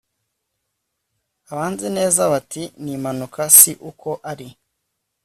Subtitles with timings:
[1.51, 4.47] abanzi neza bati, ni impanuka si uko ari